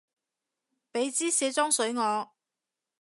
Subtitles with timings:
[0.91, 2.31] 畀枝卸妝水我